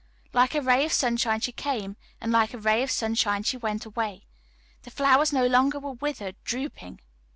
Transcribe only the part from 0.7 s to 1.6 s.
of sunshine she